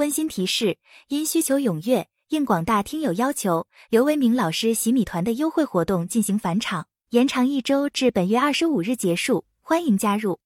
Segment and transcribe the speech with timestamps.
[0.00, 0.78] 温馨提示：
[1.08, 10.40] 因需求踊跃，应广大听友要求，刘维明老师洗米团的优惠活动进行返场，延长一周至本月二十五日结束，欢迎加入。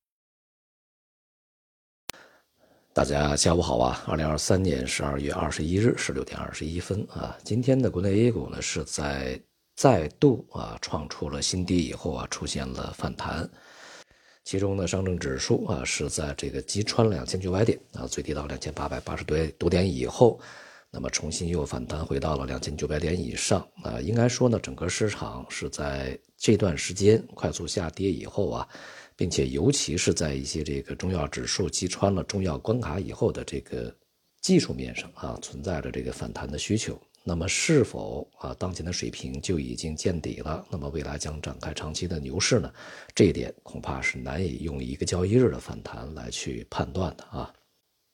[2.92, 4.02] 大家下午好啊！
[4.08, 9.40] 二零二三年十二月二十一日十六点二十一分啊，今天的国内 A 股呢是在
[9.76, 13.48] 再度啊创出了新低以后啊出现了反弹。
[14.44, 20.38] 其中呢，上证指数啊是在这个击穿两千九百点啊，最低到两千八百八十多多点以后，
[20.90, 23.98] 那么重新又反弹回到了两千九百点以上啊。
[24.02, 28.68] 应该说呢，整个市场是在这段时间快速下跌以后啊，
[29.16, 33.90] 并且尤其是在一些这个重要指数击穿了重要关卡以后的这个
[34.42, 37.00] 技术面上啊，存在着这个反弹的需求。
[37.26, 40.62] 那么是否啊当前的水平就已经见底了？
[40.70, 42.70] 那么未来将展开长期的牛市呢？
[43.14, 47.50] 这一点恐怕是难以用一个交易日的反弹来去判断的啊，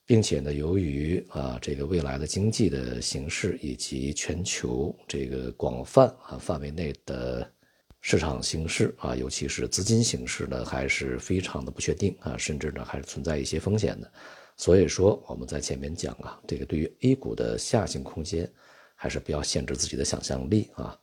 [0.07, 7.52] 并且呢，由于啊这个未来的经济的形势以及全球这个广泛啊范围内的
[8.01, 14.09] 市场形势啊，尤其是资金形势呢，还是非常的不确定啊，甚至呢还是存在一些风险的。
[14.57, 18.49] 所以说我们在前面讲啊，这个对于 A 股的下行空间。
[19.02, 20.95] 还是不要限制自己的想象力啊。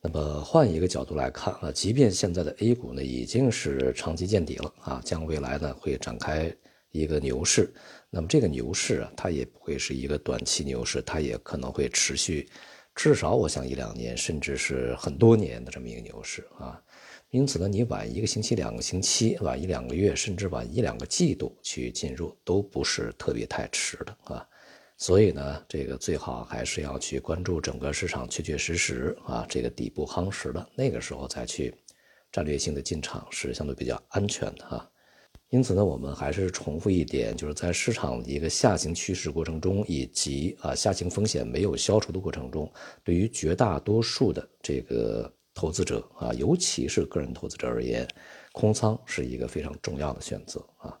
[0.00, 6.52] 那么换一个角度来看啊，即便现在的 A 股呢已经是长期见底了啊，将未来呢会展开
[6.90, 7.72] 一个牛市。
[8.10, 12.48] 那么这个牛市啊，它也不会是一个短期牛市，它也可能会持续
[12.96, 16.82] 至少我想一两年，甚至是很多年的这么一个牛市啊。
[17.30, 24.48] 因此呢，你晚一个星期、两个星期，晚一两个月，甚至晚一两个季度去进入，都不是特别太迟的啊。
[25.00, 31.72] 所以呢，这个最好还是要去关注整个市场确确实实啊，这个底部夯实了，那个时候再去
[32.32, 34.90] 战略性的进场是相对比较安全的哈。
[35.50, 42.68] 因此呢，我们还是重复一点，就是在市场一个下行趋势过程中，以及啊下行风险没有消除的过程中，
[43.04, 48.06] 对于绝大多数的这个投资者啊，尤其是个人投资者而言，
[48.50, 50.98] 空仓是一个非常重要的选择啊。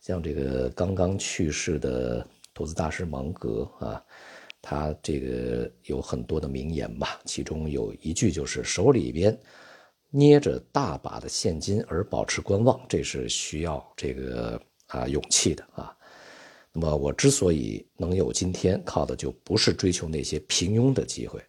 [0.00, 2.26] 像这个刚刚去世的。
[2.54, 4.02] 投资大师芒格啊，
[4.62, 9.38] 他这个有很多的名言吧，其中有一句就是手里边
[10.10, 15.94] 捏着大把的现金而保持观望，这是需要这个啊勇气的啊。
[16.72, 21.42] 那么我之所以能有今天，靠的就不是追求那些平庸的机会。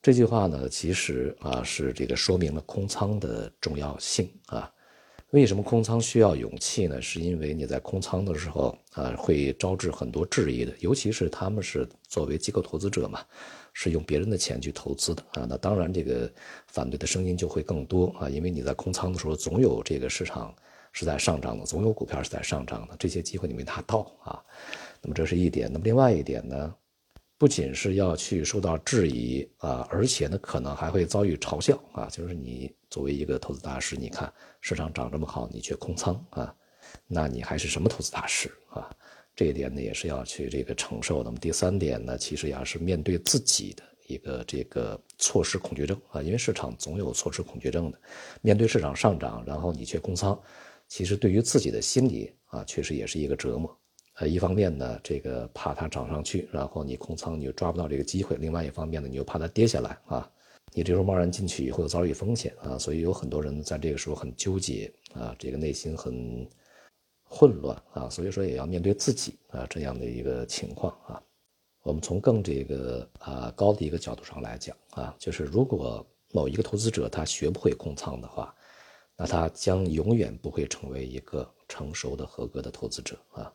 [0.00, 4.72] 这句话呢，其实啊是这个说明了空仓的重要性啊。
[5.32, 7.02] 为什么空仓需要勇气呢？
[7.02, 13.20] 是因为你在空仓的时候啊，会招致很多质疑的，尤其是他们是作为机构投资者嘛，
[13.74, 15.46] 是用别人的钱去投资的啊。
[15.46, 16.32] 那当然，这个
[16.68, 20.54] 反对的声音就会更多啊，因为你在空仓的时候，总有这个市场
[20.92, 24.42] 是在上涨的，总有股票是在上涨的，这些机会你没拿到啊。
[25.02, 25.70] 那么这是一点。
[25.70, 26.74] 那么另外一点呢？
[27.38, 32.06] 不仅是要去受到质疑啊，而且呢，可能还会遭遇嘲笑啊。
[32.10, 36.52] 就是你作为一个投资大师，你看市场涨这么好，你却空仓啊，
[37.06, 38.90] 那你还是什么投资大师啊？
[39.36, 41.22] 这一点呢，也是要去这个承受。
[41.22, 48.00] 那么第三点呢，其实也是面对自己的一个这个错失恐惧症啊，因为市场总有错失恐惧症的。
[48.42, 50.36] 面对市场上涨，然后你却空仓，
[50.88, 53.78] 其实对于自己的心理啊，确实也是一个折磨。
[54.18, 60.28] 呃，一方面呢，这个怕它涨上去，然后你空仓你又抓不到这个机会；另外一方面呢，你又怕它跌下来啊，
[60.72, 66.44] 你这时候贸然进去以后又遭遇风险啊，所以有很多人在这个时候很纠结啊，这个内心很
[67.22, 71.22] 混乱啊，所以说也要面对自己啊这样的一个情况啊。
[71.84, 78.52] 我们从更这个啊高的一个角度上来讲啊，就是如果某一个投资者他学不会空仓的话，
[79.16, 83.52] 那他将永远不会成为一个成熟的合格的投资者啊。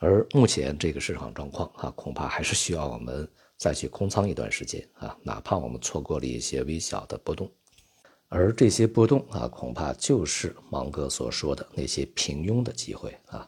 [0.00, 3.28] 而目前这个市场状况啊，恐怕还是需要我们
[3.58, 7.50] 再去空仓一段时间啊，哪怕我们错过了一些微小的波动，
[8.28, 13.46] 而这些波动啊，恐怕就是芒格所说的那些平庸的机会啊。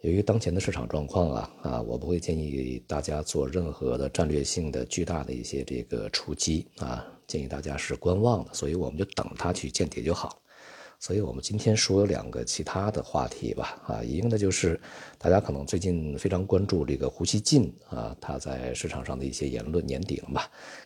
[0.00, 10.40] 由于当前的市场状况啊啊，我不会建议大家做任何的战略性的巨大的一些这个出击啊，建议大家是观望的，所以我们就等它去见底就好。
[11.04, 14.80] 所以我们今天说两个其他的话题吧，啊，一个呢就是
[15.18, 20.40] 大家可能最近非常关注这个胡锡进啊，他在市场上的一些言论，年底了嘛，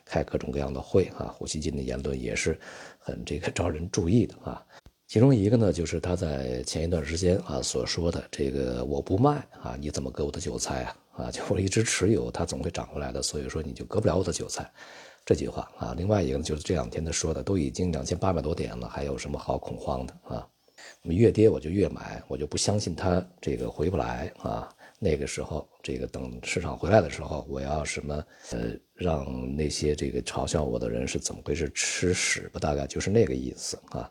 [0.04, 2.58] 开各种各样的会啊，胡锡进的言论也是
[2.98, 4.60] 很这个招人注意的啊。
[5.06, 10.96] 其中一个呢就是他在前一段时间啊所说的这个我不卖啊，你怎么割我的韭菜啊？
[11.12, 14.68] 啊，就我一直持有，它总会涨回来的，所以说你就割不了我的韭菜。
[15.28, 20.48] 这句话啊，另外一个呢，就是这两天他说的，都已经两千八百多点了，还有什么好恐慌的啊？
[21.02, 24.66] 那么越跌我就越买，我就不相信它这个回不来啊。
[24.98, 31.70] 那个时候，这个等市场回来的时候，我要什么呃，让那些这个嘲笑我的人是怎么回事？
[31.74, 34.10] 吃屎吧，大概就是那个意思啊。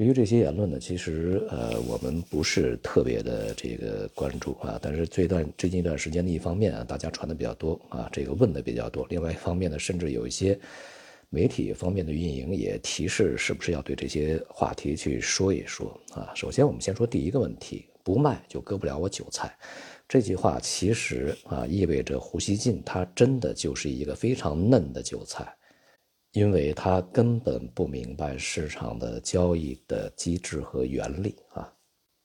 [0.00, 4.78] 对于这些言论呢，其实呃，我们不是特别的这个关注啊。
[4.80, 9.06] 但是这段最近一段时间的一方面啊，大家传的比较多啊，这个问的比较多。
[9.10, 10.58] 另外一方面呢，甚至有一些
[11.28, 16.32] 媒体方面的运营也提示，是不是要对这些话题去说一说啊？
[16.34, 19.54] 首先，我们先说第一个问题：不卖就割不了我韭菜。
[20.08, 25.54] 这句话其实啊，意味着胡锡进他真的就是一个非常嫩的韭菜。
[26.32, 31.72] 因为他根本不明白市场的交易的机制和原理啊，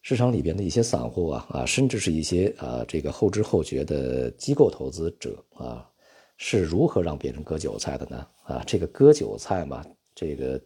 [0.04, 5.90] 市场里边的一些散户啊啊，甚至是一些啊这个后知后觉的机构投资者啊，
[6.38, 8.28] 是如何让别人割韭菜的呢？
[8.44, 10.62] 啊，这个割韭菜嘛，这个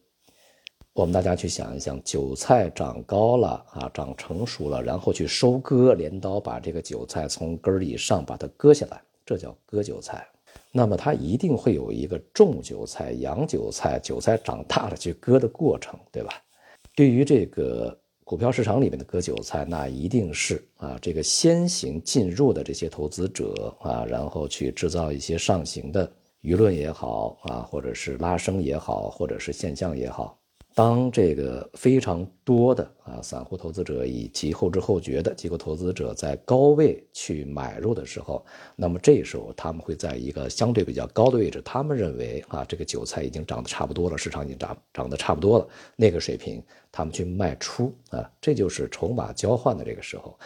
[0.92, 10.27] 我们大家去想一想，韭菜长高了啊，长成熟了，然后去收割，镰刀把这个韭菜从根儿以上把它割下来，这叫割韭菜。
[10.71, 16.31] 那么它一定会有一个种韭菜、养韭菜、韭菜长大了去割的过程，对吧？
[16.95, 26.12] 对于这个股票市场里面的割韭菜，那一定是啊，这个先行进入的这些投资者啊，然后去制造一些上行的
[26.44, 30.38] 舆论也好啊，或者是拉升也好，或者是现象也好。
[30.79, 38.45] 当这个非常多的啊散户投资者以及后知后觉的机构投资者在高位去买入的时候，
[38.77, 45.67] 那么这时候他们会在一个相对比较高的位置，他们认为啊这个韭菜已经涨得差不多了，市场已经涨涨得差不多了，
[45.97, 50.39] 那个水平他们去卖出啊，这就是筹码交换的这个时候。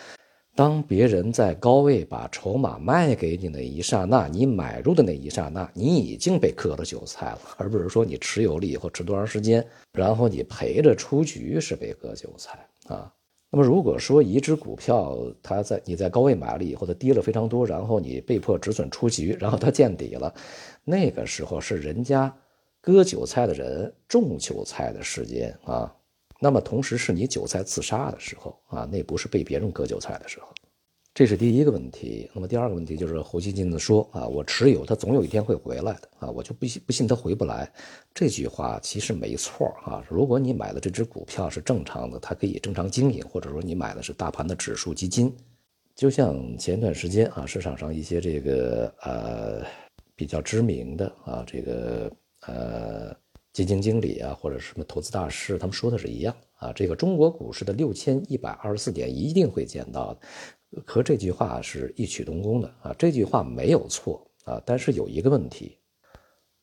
[0.55, 13.11] 当别人在高位把筹码卖给你那一刹那，你买入的那一刹那，你已经被割了韭菜了，而不是说你持有了以后持多长时间，然后你赔着出局是被割韭菜啊。
[13.50, 20.31] 那么如果说一只股票它在你在高位买了以后，它跌了非常多，然后你被迫止损出局，然后它见底了，
[20.83, 22.31] 那个时候是人家
[22.79, 25.91] 割韭菜的人种韭菜的时间啊。
[26.44, 30.48] 那么同时是你韭菜自杀的时候啊，那不是被别人割韭菜的时候，
[31.13, 32.30] 这是第一个问题。
[32.34, 37.72] 那么第二个问题就是胡锡进的说啊，我持有它总有一天会回来的啊，我就不信不信它回不来。
[38.13, 45.34] 这句话其实没错啊，如果你买的这只股票是正常的，它可以正常经营，或者说你买的是大盘的指数基金，
[45.96, 49.66] 就像前段时间啊，市场上一些这个呃
[50.13, 52.12] 比较知名的啊这个
[52.48, 53.23] 呃。
[53.53, 56.73] 基金经理啊，或者什么投资大师，他们说的是一样啊。
[56.73, 62.95] 这个中国股市的六千一百二十四点一定会见到的，和这句话是异曲同工的啊。
[62.97, 65.77] 这句话没有错啊，但是有一个问题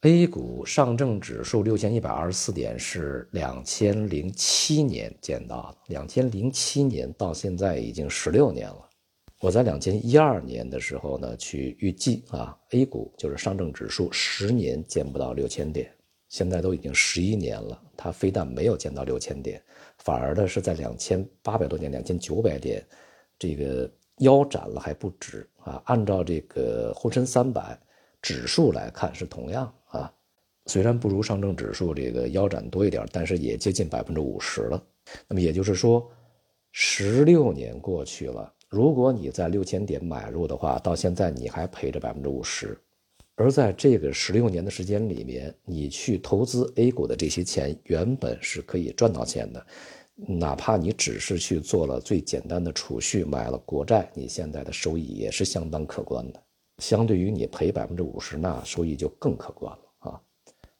[0.00, 8.88] ，A 股上证指数六千一百二十四点是两千零七年见到的，两千零七年到现在已经十六年了。
[9.40, 15.88] 我在两千一二年的时候呢，去预计啊，A 股就是上证指数十年见不到六千点。
[16.30, 19.60] 现在都已经十一年了，它非但没有见到六千点，
[19.98, 22.82] 反而呢是在两千八百多点、两千九百点，
[23.36, 25.82] 这个腰斩了还不止啊！
[25.86, 27.76] 按照这个沪深三百
[28.22, 30.12] 指数来看是同样啊，
[30.66, 34.80] 虽然不如上证指数这个腰斩多一点，但是也接近百分之五十了。
[35.26, 36.08] 那么也就是说，
[36.70, 42.78] 十六年过去了，如果你在六千点买入的话，到现在你还赔着百分之五十。
[43.40, 49.66] 而在这个十六年的时间里面，你去投资 A 股的这些钱，原本是可以赚到钱的，
[50.14, 56.42] 哪怕你只是去做了最简单的储蓄，买了国债，你现在的收益也是相当可观的。
[56.80, 60.20] 相对于你赔百分之五十，那收益就更可观了啊！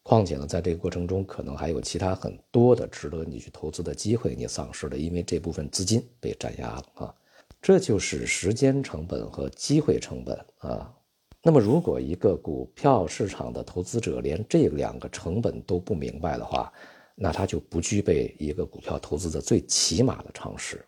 [0.03, 7.15] 况且呢，在这个过程中，可能还有其他很多的值得你去投资的机会，你丧失了，因为这部分资金被占压了啊！
[7.59, 10.93] 这就是时间成本和机会成本啊！
[11.43, 16.71] 那么，如果一个股票市场的投资者连这两个成本都不明白的话，
[17.15, 20.85] 那他就不具备一个股票投资的最起码的常识。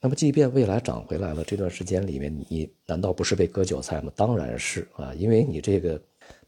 [0.00, 4.12] 那么，即便未来涨回来了，这段时间里面，你难道不是被割韭菜吗？
[4.16, 5.98] 当然是啊，因为你这个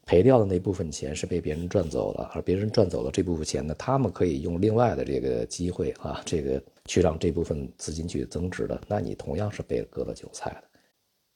[0.05, 10.76] 赔掉的那部分钱是被别人赚走了，而别人赚走了这部分钱呢，他们可以用另外的这个机会啊，这个去让这部分资金去增值的，那你同样是被割了韭菜的。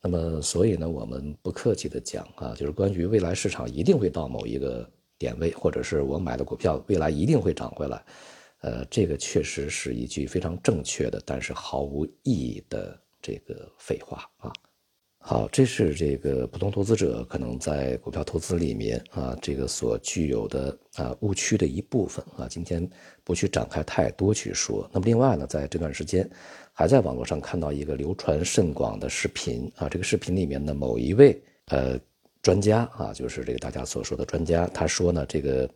[0.03, 4.89] 那么，所以呢，我们不客气的讲啊，就是关于未来市场一定会到某一个
[5.19, 8.03] 点位，或者是我买的股票未来一定会涨回来，
[8.61, 14.51] 呃，这个确实是一句非常正确的，但是毫无意义的这个废话啊。
[15.23, 22.47] 好，这是这个普通投资者可能在股票投资里面啊，这个所具有的啊误区的一部分啊。
[22.49, 22.89] 今天
[23.23, 24.89] 不去展开太多去说。
[24.91, 26.27] 那么另外呢，在这段时间，
[26.73, 31.99] 还在网络上看到一个流传甚广的视频啊，这个视频里面的某一位呃
[32.41, 35.69] 专家啊，就是这个大家所说的专家，他说呢，这个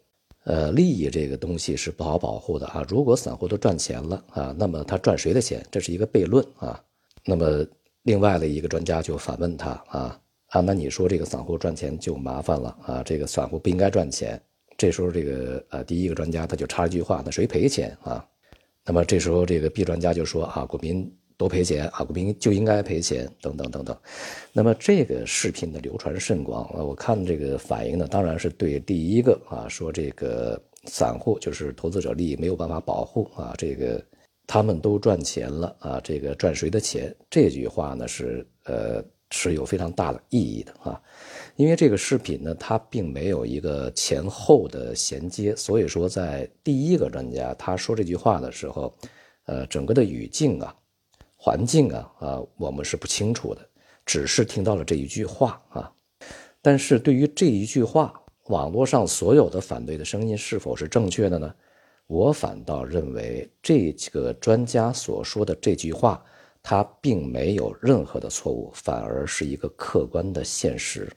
[0.45, 2.83] 呃利益这个东西是不好保护的啊。
[2.89, 5.63] 如果散户都赚钱了啊，那么他赚谁的钱？
[5.69, 6.83] 这是一个悖论啊。
[7.23, 7.63] 那么。
[8.05, 13.03] 另外的一个专家就反问他啊啊，那你说这个散户赚钱就麻烦了啊？
[13.03, 14.39] 这个散户不应该赚钱。
[14.77, 18.23] 这时候这个呃第一个专家他就插一句话，那谁赔钱啊？
[18.85, 23.97] 那么这时候这个 B 专家就说啊，股民都赔钱啊，股民就应该赔钱等等等等。
[24.53, 33.99] 那么这个视频的流传甚广啊，我看这个反应呢，当然是对第一个啊说这个散户就是投资者利益没有办法保护啊这个。
[34.47, 36.01] 他们都赚钱了啊！
[36.03, 37.15] 这个赚谁的钱？
[37.29, 41.01] 这句话呢是呃是有非常大的意义的啊，
[41.55, 48.95] 因为这个视频呢它并没有一个前后的衔接，所以说在第一个专家他说这句话的时候，
[49.45, 50.75] 呃整个的语境啊、
[51.35, 53.67] 环境啊啊我们是不清楚的，
[54.05, 55.91] 只是听到了这一句话啊。
[56.61, 58.13] 但是对于这一句话，
[58.45, 61.53] 网络上所有的反对的声音是否是正确的呢？
[62.07, 66.23] 我反倒认为，这个专家所说的这句话，
[66.61, 71.11] 他并没有任何的错误，反而是一个客观的现实。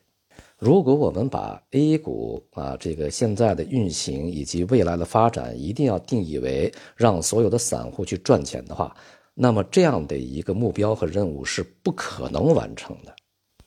[0.58, 8.96] 如果我们把 A 股啊这个现在的运行以及未来的发展，一定要定义为让所有的散户去赚钱的话，
[9.34, 13.14] 那么这样的一个目标和任务是不可能完成的，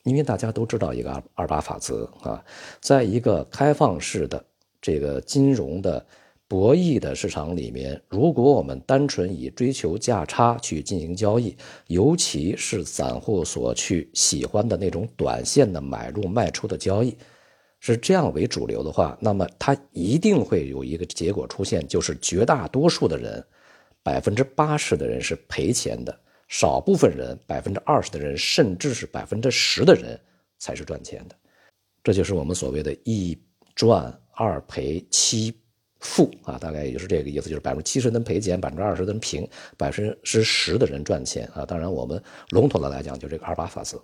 [0.04, 2.44] 因为大家都知道一个二二八法则啊，
[2.80, 4.44] 在一个开放式的
[4.82, 6.04] 这个金融的。
[6.52, 11.56] 博弈的市场里面，如果我们单纯以追求价差去进行交易，
[11.88, 17.16] 尤其是散户所去喜欢的那种短线的买入卖出的交易，
[17.80, 23.42] 是这样为主流的话，那么它一定会有一个结果出现，就是绝大多数的人，
[24.04, 26.14] 百分之八十的人是赔钱的，
[26.50, 30.20] 少部分人百分之二十的人，甚至是百分之十的人
[30.60, 31.36] 才是赚钱的，
[32.04, 33.42] 这就是我们所谓的一
[33.74, 35.56] 赚二赔七。
[36.02, 41.66] 负啊，大概也就是这个意思，就是百分之七十的人赔钱，百分之二十的人平，百分之十的人赚钱啊。
[41.66, 44.02] 当然，我们笼统的来讲，就这个二八法则。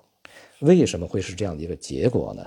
[0.59, 2.43] 为什么会是这样的一个结果呢？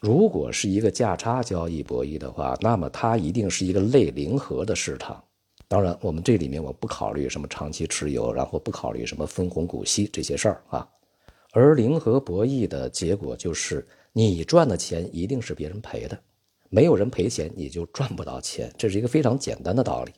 [0.00, 5.22] 如果是一个价差交易博弈的话，那么它一定是一个类零和的市场。
[5.68, 10.88] 当然，我们这里面我不考虑什么长期持有，然后不考虑什么分红股息这些事儿啊。
[11.52, 16.18] 而零和博弈的结果就是，你赚的钱一定是别人赔的。
[16.70, 20.12] 没有人赔钱，你就赚不到钱，这是一个非常简单的道理。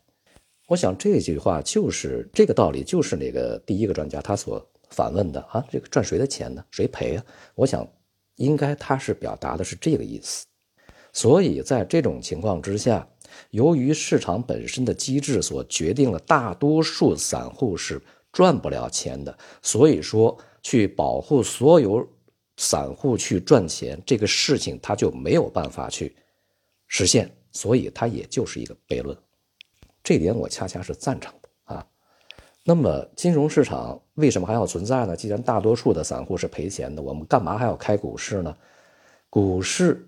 [0.69, 6.63] 我想这句话就是这个道理，就是那个第一个专家他所反问的啊，这个赚谁的钱呢？
[6.71, 7.25] 谁赔啊？
[7.55, 7.87] 我想
[8.37, 10.45] 应该他是表达的是这个意思。
[11.15, 13.07] 所以在这种情况之下，
[13.51, 22.07] 由于市场本身的机制所决定了大多数散户是赚不了钱的，所以说去保护所有
[22.59, 26.15] 散户去赚钱这个事情，他就没有办法去。
[26.95, 29.17] 实现，所以它也就是一个悖论，
[30.05, 31.87] 这点我恰恰是赞成的啊。
[32.65, 35.17] 那么金融市场为什么还要存在呢？
[35.17, 38.55] 既然大多数的散户是赔钱的，我们干嘛还要开股市呢？
[39.31, 40.07] 股市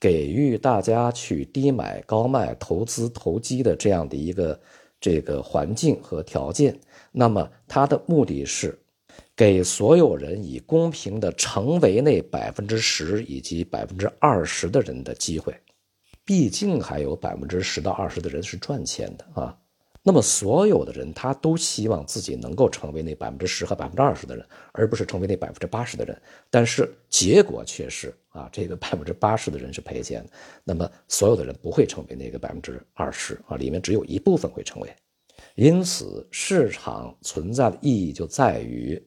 [0.00, 4.58] 给予大家去低买高卖、投资投机的这样的一个
[4.98, 6.74] 这个环境和条件，
[7.12, 8.78] 那么它的目的是
[9.36, 15.54] 给所有人以公平的成为那百分之十以及百分之二十的人的机会。
[16.24, 19.58] 毕竟还有百分之十到二十的人是赚钱的啊，
[20.02, 26.20] 那么所有的人他都希望自己能够成为那百分之十和百分之二十的人，而不是成为那百分之八十的人。
[26.50, 30.26] 但是结果却是啊，这个百分之八十的人是赔钱，
[30.62, 34.90] 那么所有的人不会成为那个百分之二十啊，里面只有一部分会成为。
[35.56, 39.00] 因此，市场存在的意义就在于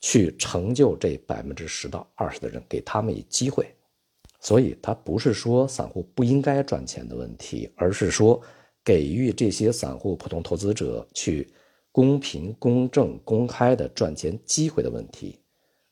[0.00, 3.75] 去成就这百分之十到二十的人，给他们以机会。
[4.46, 8.40] 所以，它不是说散户不应该赚钱的问题，而是说
[8.84, 11.50] 给予这些散户、普通投资者去
[11.90, 15.40] 公平、公正、公开的赚钱机会的问题。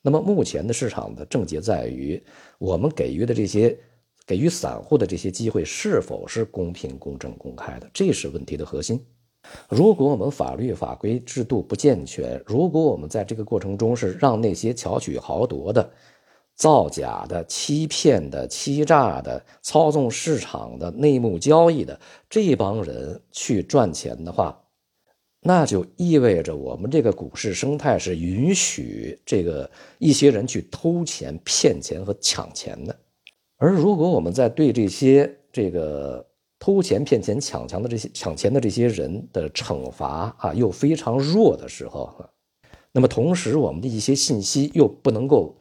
[0.00, 2.22] 那么，目前的市场的症结在于，
[2.60, 3.76] 我们给予的这些
[4.24, 9.04] 给予散户的这些机会是否是公平、公正、公开的，这是问题的核心。
[9.68, 15.90] 如果我们法律法规制度不健全，如果我们在这个过程中是让那些巧取豪夺的，
[16.56, 21.98] 造假的、欺骗的、欺诈的、操纵市场的、内幕交易的
[22.30, 24.56] 这帮人去赚钱的话，
[25.40, 29.68] 那就意味着我们这个股市生态是允许这个
[29.98, 32.96] 一些人去偷钱、骗钱和抢钱的。
[33.56, 36.24] 而如果我们在对这些这个
[36.60, 42.30] 偷钱、骗钱、抢钱的这些抢钱的这些人的惩罚啊又非常弱的时候，
[42.92, 45.56] 那么同时我们的一些信息又不能够。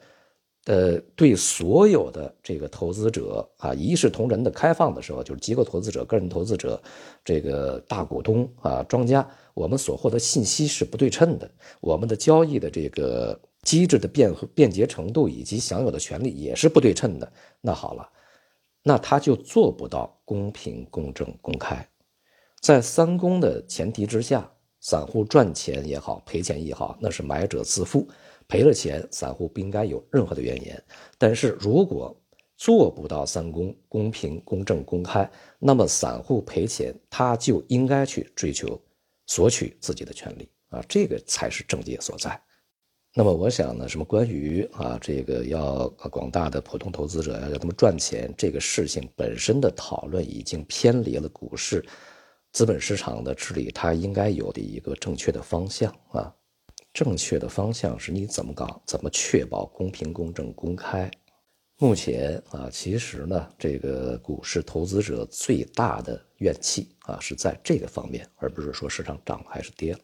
[0.66, 6.82] 呃，对所有的这个投资者啊，一视同仁的开放的时候，就是机构投资者、个人投资者、
[7.26, 11.52] 这个大股东啊、庄家，我们所获得信息是不对称的，
[11.82, 17.30] 我们的交易的这个机制的便便捷程度以及享有的权利也是不对称的。
[17.60, 18.10] 那好了，
[18.84, 21.86] 那他就做不到公平、公正、公开。
[22.62, 24.50] 在三公的前提之下，
[24.84, 28.06] 散户赚钱也好，赔钱也好，那是买者自负。
[28.50, 30.84] 赔了钱，散户不应该有任何的怨言。
[31.18, 32.14] 但是如果
[32.58, 38.78] 做不到三公公平、公正、公开，那么散户赔钱，他就应该去追求
[39.26, 42.38] 索取自己的权利啊，这个才是症结所在。
[43.16, 51.86] 那么我想呢，什么关于啊这个要广大的普通投资者要让他们赚钱这个事情本身的讨论，已经偏离了股市
[52.54, 56.34] 资本市场的治理它应该有的一个正确的方向啊。
[56.94, 61.10] 正确的方向是你怎么搞，怎么确保公平、公正、公开？
[61.80, 69.98] 目前啊，其实呢，这个股市投资者最大的怨气啊，是在这个方面，而不是说市场涨还是跌。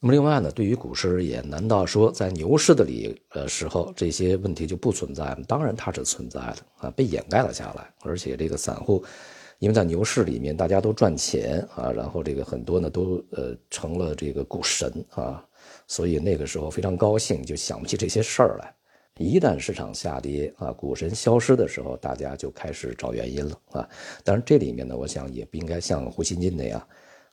[0.00, 5.44] 那么另外呢，对于股市而言，难道说在牛市的里呃时候这些问题就不存在吗？
[5.46, 7.94] 当然它是存在的啊，被掩盖了下来。
[8.00, 9.04] 而且这个散户，
[9.62, 15.46] 因为在牛市里面大家都赚钱啊，然后这个很多呢都呃成了这个股神啊。
[15.86, 18.74] 所以那个时候非常高兴，就想不起这些事儿来。
[19.18, 23.88] 一旦市场下跌啊，股神消失的时候，大家就开始找原因了啊。
[24.24, 26.84] 当然这里面呢，我想也不应该像胡锡进那样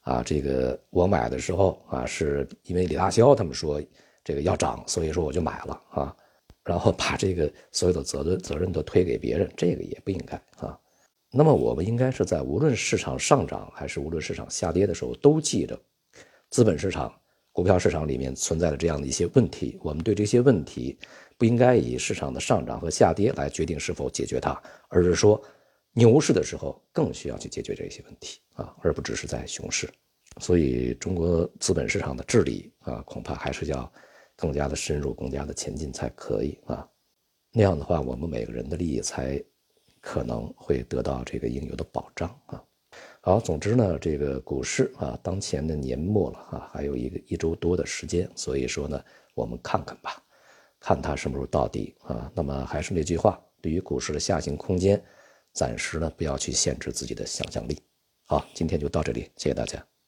[0.02, 3.82] 啊，这个我买的时候啊，是因为李大霄他们说
[4.24, 6.16] 这个要涨，所以说我就买了啊，
[6.64, 10.80] 然后把这个所有的责任责任都推给别人，这个也不应该啊。
[11.32, 15.80] 那么我们应该是在无论市场上涨还是无论市场下跌的时候，都记着
[16.50, 17.14] 资本市场。
[17.52, 20.98] 股票市场里面存在的这样的一些问题，我们对这些问题
[21.38, 25.42] 不应该以市场的上涨和下跌来决定是否解决它，而是说
[25.92, 29.90] 牛市的时候更需要去解决这些问题啊，而不只是在熊市。
[30.40, 33.92] 所以中国资本市场的治理啊，恐怕还是要
[34.38, 36.88] 更加的深入、更加的前进才可以啊。
[37.52, 39.44] 那样的话，我们每个人的利益才
[40.02, 42.64] 可能会得到这个应有的保障啊。
[43.22, 49.04] 好，总之呢，这个股市啊，当前的年末了啊，还有一个一周多的时间，所以说呢，
[49.36, 50.24] 我们看看吧，
[50.80, 52.32] 看它什么时候到底啊。
[52.34, 55.04] 那么还是那句话，对于股市的下行空间，
[55.54, 57.78] 暂时呢不要去限制自己的想象力。
[58.26, 59.99] 好，今天就到这里，谢谢大家。